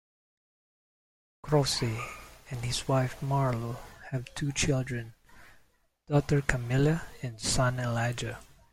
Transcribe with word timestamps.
Croce 1.43 1.95
and 2.49 2.65
his 2.65 2.87
wife 2.87 3.19
Marlo 3.21 3.77
have 4.09 4.25
two 4.33 4.51
children, 4.51 5.13
daughter 6.07 6.41
Camille 6.41 7.01
and 7.21 7.39
son 7.39 7.77
Elijah. 7.79 8.39